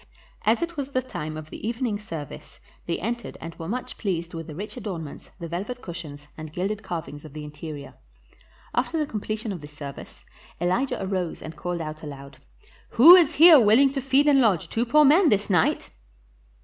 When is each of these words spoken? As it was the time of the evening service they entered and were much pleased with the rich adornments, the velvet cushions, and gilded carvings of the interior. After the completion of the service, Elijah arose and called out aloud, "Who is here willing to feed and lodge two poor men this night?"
As 0.47 0.63
it 0.63 0.77
was 0.77 0.89
the 0.89 1.01
time 1.03 1.37
of 1.37 1.51
the 1.51 1.67
evening 1.67 1.99
service 1.99 2.59
they 2.87 2.97
entered 2.99 3.37
and 3.39 3.53
were 3.59 3.67
much 3.67 3.99
pleased 3.99 4.33
with 4.33 4.47
the 4.47 4.55
rich 4.55 4.75
adornments, 4.75 5.29
the 5.39 5.47
velvet 5.47 5.83
cushions, 5.83 6.27
and 6.35 6.51
gilded 6.51 6.81
carvings 6.81 7.23
of 7.23 7.33
the 7.33 7.43
interior. 7.43 7.93
After 8.73 8.97
the 8.97 9.05
completion 9.05 9.51
of 9.51 9.61
the 9.61 9.67
service, 9.67 10.23
Elijah 10.59 10.97
arose 11.03 11.43
and 11.43 11.55
called 11.55 11.81
out 11.81 12.01
aloud, 12.01 12.39
"Who 12.97 13.15
is 13.15 13.35
here 13.35 13.59
willing 13.59 13.91
to 13.91 14.01
feed 14.01 14.27
and 14.27 14.41
lodge 14.41 14.69
two 14.69 14.87
poor 14.87 15.05
men 15.05 15.29
this 15.29 15.51
night?" 15.51 15.91